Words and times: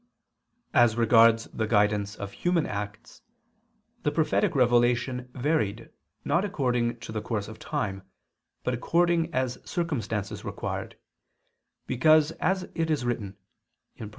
As 0.73 0.95
regards 0.97 1.43
the 1.53 1.67
guidance 1.67 2.15
of 2.15 2.31
human 2.31 2.65
acts, 2.65 3.21
the 4.01 4.09
prophetic 4.09 4.55
revelation 4.55 5.29
varied 5.35 5.91
not 6.25 6.43
according 6.43 6.97
to 7.01 7.11
the 7.11 7.21
course 7.21 7.47
of 7.47 7.59
time, 7.59 8.01
but 8.63 8.73
according 8.73 9.31
as 9.31 9.59
circumstances 9.63 10.43
required, 10.43 10.97
because 11.85 12.31
as 12.41 12.63
it 12.73 12.89
is 12.89 13.05
written 13.05 13.37
(Prov. 13.99 14.09